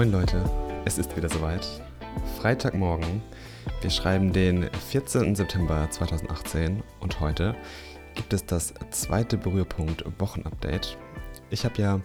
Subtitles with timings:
[0.00, 0.42] Moin Leute,
[0.86, 1.68] es ist wieder soweit.
[2.38, 3.20] Freitagmorgen.
[3.82, 5.34] Wir schreiben den 14.
[5.34, 7.54] September 2018 und heute
[8.14, 10.96] gibt es das zweite Berührpunkt Wochenupdate.
[11.50, 12.00] Ich habe ja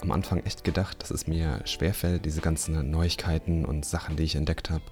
[0.00, 4.36] am Anfang echt gedacht, dass es mir schwerfällt, diese ganzen Neuigkeiten und Sachen, die ich
[4.36, 4.84] entdeckt habe,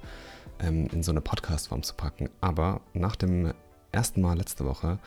[0.61, 2.29] ähm, in so eine Podcast-Form zu packen.
[2.43, 3.55] Aber nach dem
[3.91, 4.99] ersten Mal letzte Woche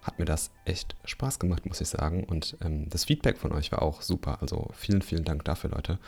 [0.00, 2.24] hat mir das echt Spaß gemacht, muss ich sagen.
[2.24, 4.38] Und ähm, das Feedback von euch war auch super.
[4.40, 5.98] Also vielen, vielen Dank dafür, Leute.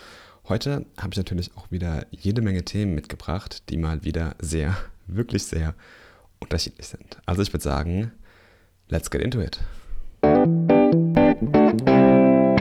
[0.49, 4.75] Heute habe ich natürlich auch wieder jede Menge Themen mitgebracht, die mal wieder sehr,
[5.07, 5.75] wirklich sehr
[6.41, 7.19] unterschiedlich sind.
[7.27, 8.13] Also ich würde sagen,
[8.89, 9.61] let's get into it.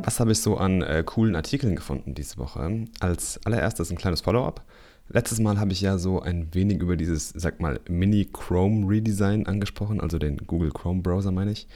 [0.04, 2.88] Was habe ich so an äh, coolen Artikeln gefunden diese Woche?
[3.00, 4.66] Als allererstes ein kleines Follow-up.
[5.10, 10.20] Letztes Mal habe ich ja so ein wenig über dieses, sag mal, Mini-Chrome-Redesign angesprochen, also
[10.20, 11.68] den Google Chrome-Browser meine ich.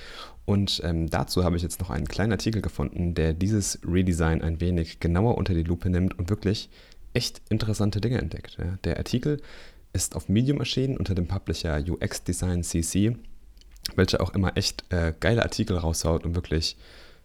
[0.45, 4.59] Und ähm, dazu habe ich jetzt noch einen kleinen Artikel gefunden, der dieses Redesign ein
[4.59, 6.69] wenig genauer unter die Lupe nimmt und wirklich
[7.13, 8.57] echt interessante Dinge entdeckt.
[8.59, 8.77] Ja.
[8.83, 9.41] Der Artikel
[9.93, 13.15] ist auf Medium erschienen unter dem Publisher UX Design CC,
[13.95, 16.77] welcher auch immer echt äh, geile Artikel raushaut und wirklich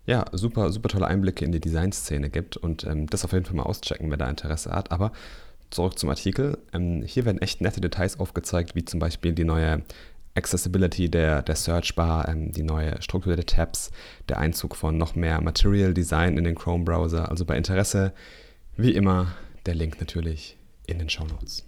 [0.06, 3.56] ja, super, super tolle Einblicke in die Designszene gibt und ähm, das auf jeden Fall
[3.56, 4.92] mal auschecken, wer da Interesse hat.
[4.92, 5.12] Aber
[5.70, 6.58] zurück zum Artikel.
[6.72, 9.82] Ähm, hier werden echt nette Details aufgezeigt, wie zum Beispiel die neue
[10.36, 13.90] Accessibility der, der Search-Bar, ähm, die neue strukturierte Tabs,
[14.28, 17.30] der Einzug von noch mehr Material Design in den Chrome-Browser.
[17.30, 18.12] Also bei Interesse,
[18.76, 21.64] wie immer, der Link natürlich in den Show Notes.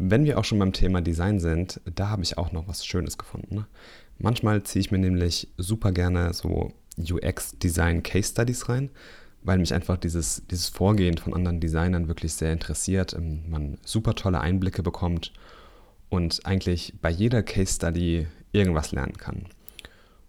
[0.00, 3.18] Wenn wir auch schon beim Thema Design sind, da habe ich auch noch was Schönes
[3.18, 3.66] gefunden.
[4.18, 8.90] Manchmal ziehe ich mir nämlich super gerne so UX-Design-Case-Studies rein
[9.42, 13.14] weil mich einfach dieses, dieses Vorgehen von anderen Designern wirklich sehr interessiert.
[13.14, 15.32] Ähm, man super tolle Einblicke bekommt
[16.08, 19.46] und eigentlich bei jeder Case Study irgendwas lernen kann.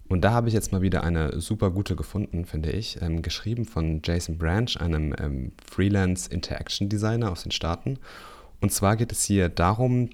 [0.09, 3.65] Und da habe ich jetzt mal wieder eine super gute gefunden, finde ich, ähm, geschrieben
[3.65, 7.99] von Jason Branch, einem ähm, Freelance Interaction Designer aus den Staaten.
[8.59, 10.09] Und zwar geht es hier darum,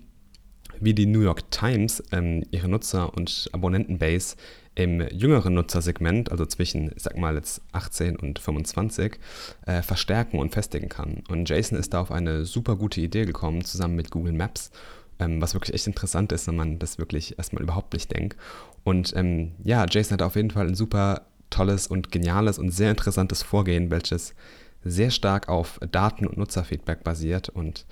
[0.81, 4.35] wie die New York Times ähm, ihre Nutzer- und Abonnentenbase
[4.75, 9.18] im jüngeren Nutzersegment, also zwischen, ich sag mal jetzt 18 und 25,
[9.66, 11.24] äh, verstärken und festigen kann.
[11.30, 14.72] Und Jason ist da auf eine super gute Idee gekommen, zusammen mit Google Maps,
[15.19, 18.38] ähm, was wirklich echt interessant ist, wenn man das wirklich erstmal überhaupt nicht denkt.
[18.84, 22.92] Und ähm, ja, Jason hat auf jeden Fall ein super tolles und geniales und sehr
[22.92, 24.36] interessantes Vorgehen, welches
[24.84, 27.47] sehr stark auf Daten- und Nutzerfeedback basiert.
[27.50, 27.86] Und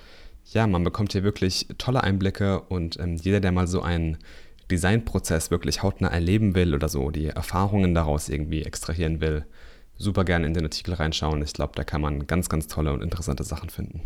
[0.51, 4.17] ja, man bekommt hier wirklich tolle Einblicke und ähm, jeder, der mal so einen
[4.71, 9.45] Designprozess wirklich hautnah erleben will oder so, die Erfahrungen daraus irgendwie extrahieren will,
[9.97, 11.41] super gerne in den Artikel reinschauen.
[11.41, 14.01] Ich glaube, da kann man ganz, ganz tolle und interessante Sachen finden.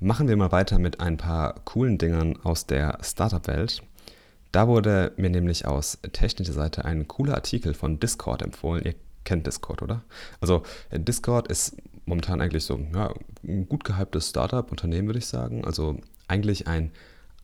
[0.00, 3.82] Machen wir mal weiter mit ein paar coolen Dingern aus der Startup-Welt.
[4.52, 8.84] Da wurde mir nämlich aus technischer Seite ein cooler Artikel von Discord empfohlen.
[8.84, 10.04] Ihr kennt Discord, oder?
[10.40, 11.76] Also Discord ist
[12.06, 15.64] momentan eigentlich so ja, ein gut gehyptes Startup-Unternehmen, würde ich sagen.
[15.64, 15.98] Also
[16.28, 16.92] eigentlich ein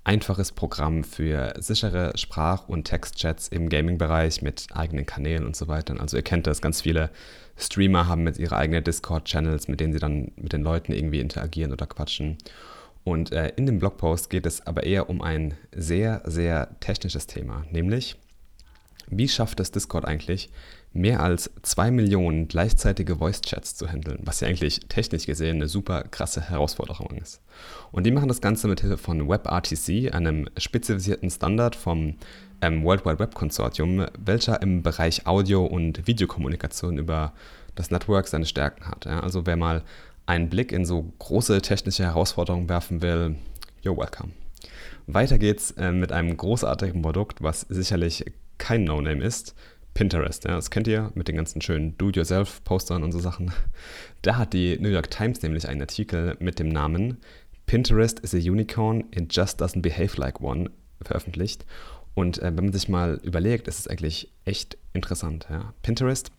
[0.04, 5.94] einfaches Programm für sichere Sprach- und Textchats im Gaming-Bereich mit eigenen Kanälen und so weiter.
[6.00, 7.10] Also ihr kennt das, ganz viele
[7.56, 11.72] Streamer haben jetzt ihre eigenen Discord-Channels, mit denen sie dann mit den Leuten irgendwie interagieren
[11.72, 12.38] oder quatschen.
[13.04, 17.64] Und äh, in dem Blogpost geht es aber eher um ein sehr, sehr technisches Thema,
[17.70, 18.16] nämlich
[19.08, 20.50] wie schafft es Discord eigentlich,
[20.92, 26.02] mehr als zwei Millionen gleichzeitige Voice-Chats zu handeln, was ja eigentlich technisch gesehen eine super
[26.02, 27.40] krasse Herausforderung ist.
[27.92, 32.16] Und die machen das Ganze mit Hilfe von WebRTC, einem spezialisierten Standard vom
[32.60, 37.32] ähm, World Wide Web Konsortium, welcher im Bereich Audio- und Videokommunikation über
[37.76, 39.04] das Network seine Stärken hat.
[39.04, 39.82] Ja, also wer mal
[40.26, 43.36] einen Blick in so große technische Herausforderungen werfen will,
[43.84, 44.32] you're welcome.
[45.06, 48.24] Weiter geht's äh, mit einem großartigen Produkt, was sicherlich
[48.60, 49.56] kein No-Name ist,
[49.94, 53.50] Pinterest, ja, das kennt ihr mit den ganzen schönen Do-Yourself-Postern und so Sachen.
[54.22, 57.16] Da hat die New York Times nämlich einen Artikel mit dem Namen
[57.70, 60.70] Pinterest is a unicorn, it just doesn't behave like one
[61.02, 61.64] veröffentlicht.
[62.14, 65.46] Und äh, wenn man sich mal überlegt, ist es eigentlich echt interessant.
[65.48, 65.72] Ja.
[65.82, 66.32] Pinterest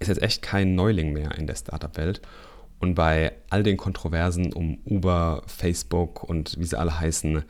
[0.00, 2.20] ist jetzt echt kein Neuling mehr in der Startup-Welt.
[2.78, 7.42] Und bei all den Kontroversen um Uber, Facebook und wie sie alle heißen,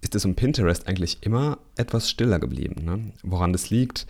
[0.00, 2.84] ist es um Pinterest eigentlich immer etwas stiller geblieben.
[2.84, 3.12] Ne?
[3.22, 4.06] Woran das liegt,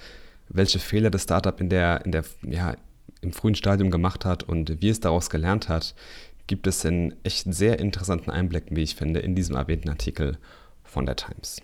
[0.49, 2.76] welche Fehler das Startup in der, in der, ja,
[3.20, 5.94] im frühen Stadium gemacht hat und wie es daraus gelernt hat,
[6.46, 10.38] gibt es in echt sehr interessanten Einblicken, wie ich finde, in diesem erwähnten Artikel
[10.85, 11.61] von der Times.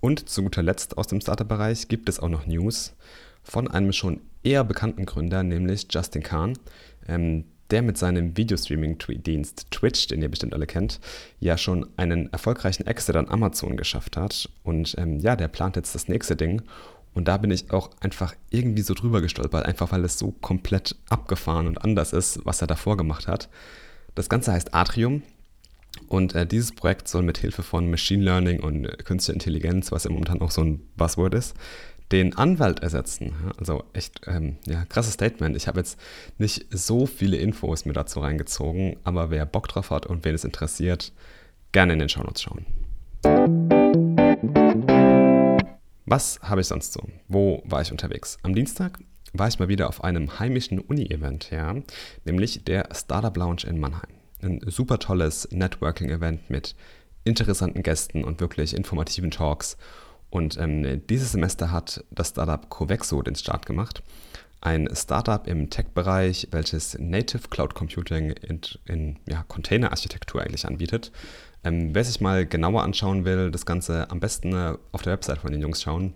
[0.00, 2.94] Und zu guter Letzt aus dem Startup-Bereich gibt es auch noch News
[3.42, 6.58] von einem schon eher bekannten Gründer, nämlich Justin Kahn.
[7.08, 11.00] Ähm, der mit seinem Videostreaming-Dienst Twitch, den ihr bestimmt alle kennt,
[11.40, 14.48] ja schon einen erfolgreichen Exit an Amazon geschafft hat.
[14.62, 16.62] Und ähm, ja, der plant jetzt das nächste Ding.
[17.14, 20.96] Und da bin ich auch einfach irgendwie so drüber gestolpert, einfach weil es so komplett
[21.08, 23.48] abgefahren und anders ist, was er davor gemacht hat.
[24.14, 25.22] Das Ganze heißt Atrium
[26.08, 30.04] und äh, dieses Projekt soll mit Hilfe von Machine Learning und äh, künstlicher Intelligenz, was
[30.04, 31.54] ja momentan auch so ein Buzzword ist,
[32.12, 33.32] den Anwalt ersetzen.
[33.58, 35.56] Also echt ähm, ja, krasses Statement.
[35.56, 35.98] Ich habe jetzt
[36.38, 40.44] nicht so viele Infos mir dazu reingezogen, aber wer Bock drauf hat und wen es
[40.44, 41.12] interessiert,
[41.72, 42.66] gerne in den Shownotes schauen.
[46.04, 47.08] Was habe ich sonst so?
[47.28, 48.36] Wo war ich unterwegs?
[48.42, 48.98] Am Dienstag
[49.32, 51.74] war ich mal wieder auf einem heimischen Uni-Event, ja,
[52.26, 54.10] nämlich der Startup Lounge in Mannheim.
[54.42, 56.74] Ein super tolles Networking-Event mit
[57.24, 59.78] interessanten Gästen und wirklich informativen Talks.
[60.32, 64.02] Und ähm, dieses Semester hat das Startup Covexo den Start gemacht.
[64.62, 71.12] Ein Startup im Tech-Bereich, welches Native Cloud Computing in, in ja, Container-Architektur eigentlich anbietet.
[71.64, 75.36] Ähm, wer sich mal genauer anschauen will, das Ganze am besten äh, auf der Website
[75.36, 76.14] von den Jungs schauen.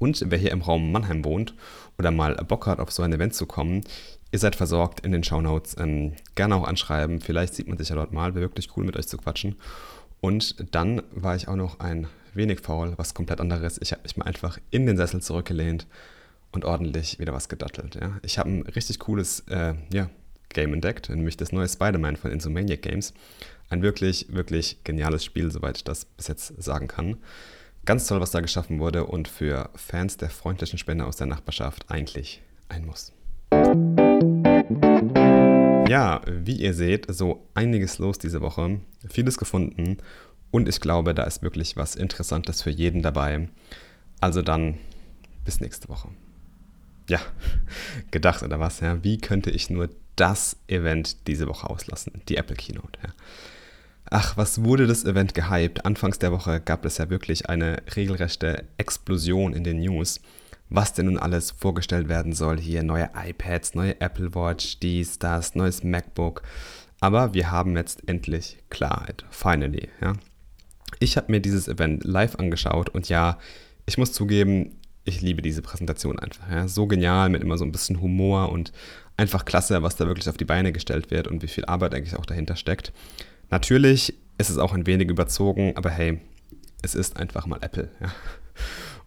[0.00, 1.54] Und wer hier im Raum Mannheim wohnt
[1.96, 3.82] oder mal Bock hat, auf so ein Event zu kommen,
[4.32, 5.76] ihr seid versorgt in den Shownotes.
[5.78, 7.20] Ähm, gerne auch anschreiben.
[7.20, 8.34] Vielleicht sieht man sich ja dort mal.
[8.34, 9.54] Wäre wirklich cool, mit euch zu quatschen.
[10.20, 12.08] Und dann war ich auch noch ein
[12.38, 13.78] wenig faul, was komplett anderes.
[13.82, 15.86] Ich habe mich mal einfach in den Sessel zurückgelehnt
[16.52, 17.96] und ordentlich wieder was gedattelt.
[17.96, 18.18] Ja.
[18.22, 20.08] Ich habe ein richtig cooles äh, ja,
[20.48, 23.12] Game entdeckt, nämlich das neue Spider-Man von Insomaniac Games.
[23.68, 27.18] Ein wirklich, wirklich geniales Spiel, soweit ich das bis jetzt sagen kann.
[27.84, 31.90] Ganz toll, was da geschaffen wurde und für Fans der freundlichen Spender aus der Nachbarschaft
[31.90, 33.12] eigentlich ein Muss.
[35.88, 39.98] Ja, wie ihr seht, so einiges los diese Woche, vieles gefunden
[40.50, 43.48] und ich glaube, da ist wirklich was Interessantes für jeden dabei.
[44.20, 44.78] Also dann
[45.44, 46.08] bis nächste Woche.
[47.08, 47.20] Ja,
[48.10, 49.02] gedacht oder was, ja?
[49.02, 52.22] Wie könnte ich nur das Event diese Woche auslassen?
[52.28, 53.12] Die Apple Keynote, ja.
[54.10, 55.84] Ach, was wurde das Event gehypt?
[55.84, 60.20] Anfangs der Woche gab es ja wirklich eine regelrechte Explosion in den News.
[60.70, 62.82] Was denn nun alles vorgestellt werden soll hier?
[62.82, 66.42] Neue iPads, neue Apple Watch, dies, das, neues MacBook.
[67.00, 69.24] Aber wir haben jetzt endlich Klarheit.
[69.30, 70.14] Finally, ja.
[71.00, 73.38] Ich habe mir dieses Event live angeschaut und ja,
[73.86, 76.50] ich muss zugeben, ich liebe diese Präsentation einfach.
[76.50, 76.68] Ja.
[76.68, 78.72] So genial mit immer so ein bisschen Humor und
[79.16, 82.16] einfach klasse, was da wirklich auf die Beine gestellt wird und wie viel Arbeit eigentlich
[82.16, 82.92] auch dahinter steckt.
[83.50, 86.20] Natürlich ist es auch ein wenig überzogen, aber hey,
[86.82, 87.90] es ist einfach mal Apple.
[88.00, 88.12] Ja.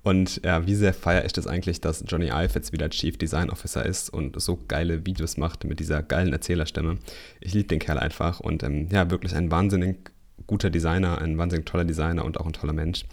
[0.04, 3.52] Und ja, wie sehr feiere ich das eigentlich, dass Johnny Ive jetzt wieder Chief Design
[3.52, 6.98] Officer ist und so geile Videos macht mit dieser geilen Erzählerstimme.
[7.40, 10.12] Ich liebe den Kerl einfach und ähm, ja, wirklich ein wahnsinnig
[10.48, 13.06] guter Designer, ein wahnsinnig toller Designer und auch ein toller Mensch.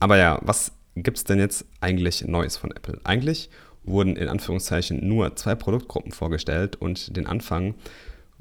[0.00, 3.00] Aber ja, was gibt es denn jetzt eigentlich Neues von Apple?
[3.04, 3.50] Eigentlich
[3.84, 7.74] wurden in Anführungszeichen nur zwei Produktgruppen vorgestellt und den Anfang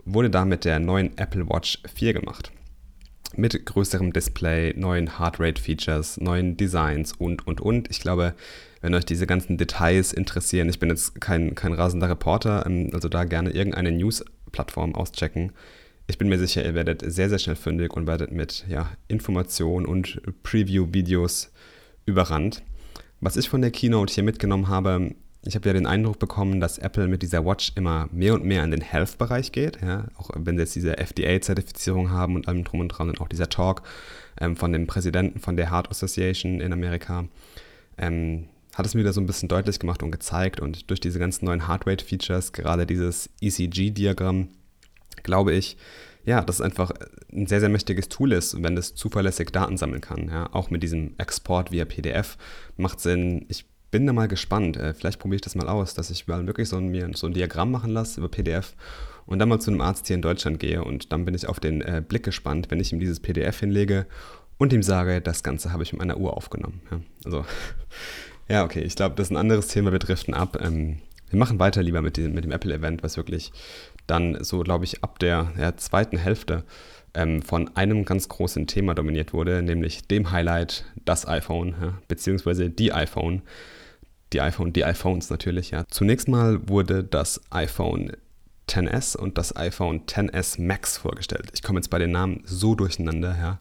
[0.05, 2.51] wurde da mit der neuen Apple Watch 4 gemacht.
[3.35, 7.89] Mit größerem Display, neuen Heartrate-Features, neuen Designs und, und, und.
[7.89, 8.33] Ich glaube,
[8.81, 13.09] wenn euch diese ganzen Details interessieren, ich bin jetzt kein, kein rasender Reporter, ähm, also
[13.09, 15.51] da gerne irgendeine News-Plattform auschecken.
[16.09, 19.85] Ich bin mir sicher, ihr werdet sehr, sehr schnell fündig und werdet mit ja, Informationen
[19.85, 21.51] und Preview-Videos
[22.05, 22.63] überrannt.
[23.19, 26.77] Was ich von der Keynote hier mitgenommen habe, ich habe ja den Eindruck bekommen, dass
[26.77, 29.81] Apple mit dieser Watch immer mehr und mehr in den Health-Bereich geht.
[29.81, 30.05] Ja?
[30.15, 33.49] Auch wenn sie jetzt diese FDA-Zertifizierung haben und allem drum und dran und auch dieser
[33.49, 33.83] Talk
[34.39, 37.25] ähm, von dem Präsidenten von der Heart Association in Amerika,
[37.97, 40.61] ähm, hat es mir wieder so ein bisschen deutlich gemacht und gezeigt.
[40.61, 44.49] Und durch diese ganzen neuen Heart-Rate-Features, gerade dieses ECG-Diagramm,
[45.23, 45.77] glaube ich,
[46.25, 46.91] ja, dass es einfach
[47.31, 50.27] ein sehr, sehr mächtiges Tool ist, wenn es zuverlässig Daten sammeln kann.
[50.27, 50.49] Ja?
[50.53, 52.37] Auch mit diesem Export via PDF
[52.75, 53.45] macht Sinn.
[53.47, 54.75] Ich bin da mal gespannt.
[54.75, 57.27] Äh, vielleicht probiere ich das mal aus, dass ich mal wirklich so ein, mir so
[57.27, 58.75] ein Diagramm machen lasse über PDF
[59.25, 61.59] und dann mal zu einem Arzt hier in Deutschland gehe und dann bin ich auf
[61.59, 64.05] den äh, Blick gespannt, wenn ich ihm dieses PDF hinlege
[64.57, 66.81] und ihm sage, das Ganze habe ich mit meiner Uhr aufgenommen.
[66.91, 67.45] Ja, also,
[68.49, 70.57] ja, okay, ich glaube, das ist ein anderes Thema, wir driften ab.
[70.61, 70.97] Ähm,
[71.29, 73.51] wir machen weiter lieber mit dem, mit dem Apple-Event, was wirklich
[74.07, 76.63] dann so, glaube ich, ab der ja, zweiten Hälfte
[77.13, 82.69] ähm, von einem ganz großen Thema dominiert wurde, nämlich dem Highlight, das iPhone, ja, beziehungsweise
[82.69, 83.41] die iPhone
[84.33, 85.85] die iPhone, die iPhones natürlich, ja.
[85.89, 88.11] Zunächst mal wurde das iPhone
[88.69, 91.49] 10s und das iPhone 10s Max vorgestellt.
[91.53, 93.59] Ich komme jetzt bei den Namen so durcheinander, ja.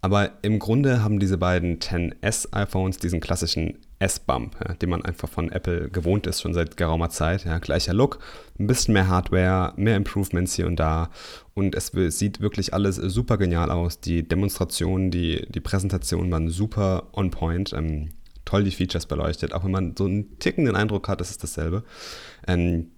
[0.00, 5.28] Aber im Grunde haben diese beiden 10s iPhones diesen klassischen S-Bump, ja, den man einfach
[5.28, 7.44] von Apple gewohnt ist, schon seit geraumer Zeit.
[7.44, 8.18] Ja, gleicher Look,
[8.58, 11.10] ein bisschen mehr Hardware, mehr Improvements hier und da.
[11.54, 14.00] Und es sieht wirklich alles super genial aus.
[14.00, 17.72] Die Demonstrationen, die, die Präsentationen waren super on point.
[17.72, 18.12] Ähm,
[18.46, 21.84] toll die Features beleuchtet, auch wenn man so einen tickenden Eindruck hat, ist es dasselbe.
[22.48, 22.90] Ähm,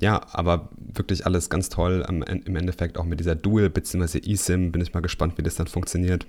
[0.00, 2.04] ja, aber wirklich alles ganz toll.
[2.08, 4.18] Im Endeffekt auch mit dieser Dual- bzw.
[4.18, 6.26] eSIM bin ich mal gespannt, wie das dann funktioniert.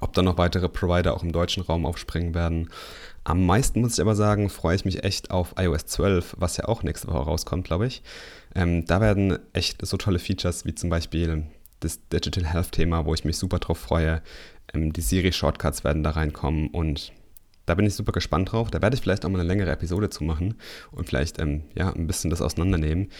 [0.00, 2.70] Ob da noch weitere Provider auch im deutschen Raum aufspringen werden.
[3.24, 6.64] Am meisten muss ich aber sagen, freue ich mich echt auf iOS 12, was ja
[6.66, 8.02] auch nächste Woche rauskommt, glaube ich.
[8.54, 11.44] Ähm, da werden echt so tolle Features wie zum Beispiel
[11.80, 14.22] das Digital Health Thema, wo ich mich super drauf freue.
[14.72, 17.12] Ähm, die Siri Shortcuts werden da reinkommen und
[17.66, 18.70] da bin ich super gespannt drauf.
[18.70, 20.54] Da werde ich vielleicht auch mal eine längere Episode zu machen
[20.90, 23.10] und vielleicht ähm, ja, ein bisschen das auseinandernehmen.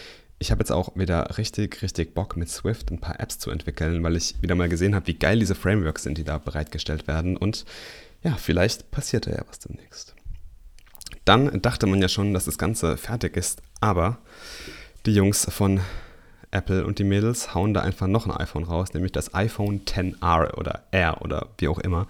[0.41, 4.01] Ich habe jetzt auch wieder richtig, richtig Bock mit Swift ein paar Apps zu entwickeln,
[4.01, 7.37] weil ich wieder mal gesehen habe, wie geil diese Frameworks sind, die da bereitgestellt werden.
[7.37, 7.63] Und
[8.23, 10.15] ja, vielleicht passiert da ja was demnächst.
[11.25, 14.17] Dann dachte man ja schon, dass das Ganze fertig ist, aber
[15.05, 15.79] die Jungs von
[16.49, 20.55] Apple und die Mädels hauen da einfach noch ein iPhone raus, nämlich das iPhone 10R
[20.55, 22.07] oder R oder wie auch immer.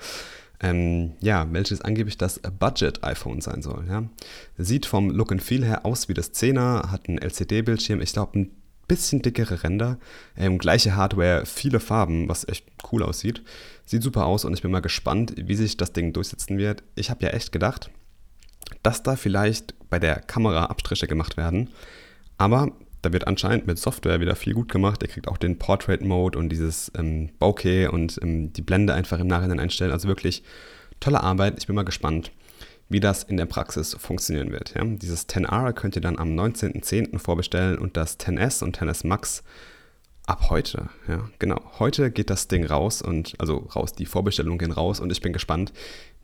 [0.62, 3.86] Ähm, ja, welches angeblich das Budget-iPhone sein soll.
[3.90, 4.04] Ja.
[4.58, 8.40] Sieht vom Look and Feel her aus wie das 10er, hat einen LCD-Bildschirm, ich glaube
[8.40, 8.52] ein
[8.88, 9.98] bisschen dickere Ränder,
[10.38, 13.42] ähm, gleiche Hardware, viele Farben, was echt cool aussieht.
[13.86, 16.84] Sieht super aus und ich bin mal gespannt, wie sich das Ding durchsetzen wird.
[16.96, 17.90] Ich habe ja echt gedacht,
[18.84, 21.70] dass da vielleicht bei der Kamera Abstriche gemacht werden,
[22.38, 25.02] aber da wird anscheinend mit Software wieder viel gut gemacht.
[25.02, 29.20] Ihr kriegt auch den Portrait Mode und dieses ähm, Bokeh und ähm, die Blende einfach
[29.20, 29.92] im Nachhinein einstellen.
[29.92, 30.44] Also wirklich
[31.00, 31.56] tolle Arbeit.
[31.58, 32.32] Ich bin mal gespannt,
[32.90, 34.76] wie das in der Praxis funktionieren wird.
[34.76, 34.84] Ja?
[34.84, 37.18] Dieses 10R könnt ihr dann am 19.10.
[37.20, 39.44] vorbestellen und das 10S und 10S Max
[40.28, 40.90] ab heute.
[41.08, 41.60] Ja, genau.
[41.80, 45.34] Heute geht das Ding raus und also raus, die Vorbestellungen gehen raus und ich bin
[45.34, 45.74] gespannt,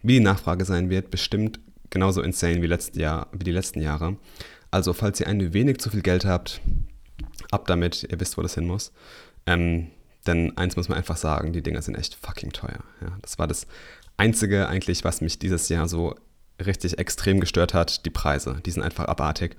[0.03, 1.09] wie die Nachfrage sein wird.
[1.09, 4.17] Bestimmt genauso insane wie, letztes Jahr, wie die letzten Jahre.
[4.71, 6.61] Also, falls ihr ein wenig zu viel Geld habt,
[7.51, 8.91] ab damit, ihr wisst, wo das hin muss.
[9.45, 9.87] Ähm,
[10.25, 12.83] denn eins muss man einfach sagen, die Dinger sind echt fucking teuer.
[13.01, 13.65] Ja, das war das
[14.17, 16.15] Einzige eigentlich, was mich dieses Jahr so
[16.63, 18.61] richtig extrem gestört hat, die Preise.
[18.65, 19.55] Die sind einfach abartig.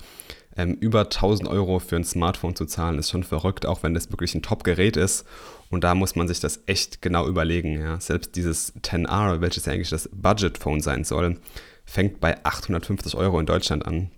[0.56, 4.10] Ähm, über 1000 Euro für ein Smartphone zu zahlen, ist schon verrückt, auch wenn das
[4.10, 5.24] wirklich ein Top-Gerät ist.
[5.70, 7.80] Und da muss man sich das echt genau überlegen.
[7.80, 8.00] Ja.
[8.00, 11.38] Selbst dieses 10R, welches ja eigentlich das Budget-Phone sein soll,
[11.84, 14.10] fängt bei 850 Euro in Deutschland an.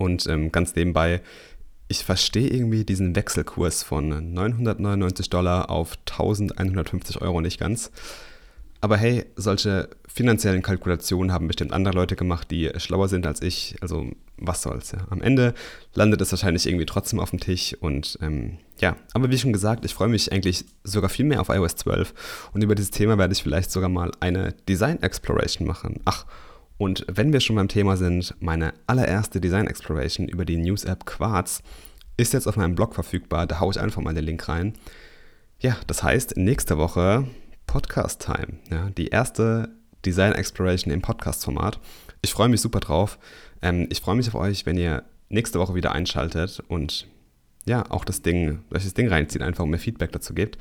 [0.00, 1.20] Und ähm, ganz nebenbei,
[1.86, 7.90] ich verstehe irgendwie diesen Wechselkurs von 999 Dollar auf 1150 Euro nicht ganz.
[8.80, 13.76] Aber hey, solche finanziellen Kalkulationen haben bestimmt andere Leute gemacht, die schlauer sind als ich.
[13.82, 14.92] Also was soll's.
[14.92, 15.00] Ja.
[15.10, 15.52] Am Ende
[15.92, 17.76] landet es wahrscheinlich irgendwie trotzdem auf dem Tisch.
[17.78, 21.50] Und ähm, ja, aber wie schon gesagt, ich freue mich eigentlich sogar viel mehr auf
[21.50, 22.14] iOS 12.
[22.54, 26.00] Und über dieses Thema werde ich vielleicht sogar mal eine Design Exploration machen.
[26.06, 26.24] Ach,
[26.80, 31.04] und wenn wir schon beim Thema sind, meine allererste Design Exploration über die News App
[31.04, 31.62] Quartz
[32.16, 33.46] ist jetzt auf meinem Blog verfügbar.
[33.46, 34.72] Da haue ich einfach mal den Link rein.
[35.58, 37.26] Ja, das heißt, nächste Woche
[37.66, 38.60] Podcast Time.
[38.70, 39.68] Ja, die erste
[40.06, 41.78] Design Exploration im Podcast-Format.
[42.22, 43.18] Ich freue mich super drauf.
[43.60, 47.06] Ähm, ich freue mich auf euch, wenn ihr nächste Woche wieder einschaltet und
[47.66, 50.56] ja, auch das Ding, euch das Ding reinzieht, einfach um mir Feedback dazu gibt.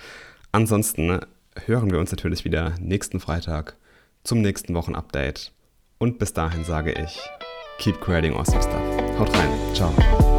[0.52, 1.22] Ansonsten
[1.66, 3.78] hören wir uns natürlich wieder nächsten Freitag
[4.26, 5.54] zum nächsten Wochenupdate.
[6.02, 7.20] Und bis dahin sage ich,
[7.78, 9.20] keep creating awesome stuff.
[9.20, 9.50] Haut rein.
[9.76, 10.39] Ciao.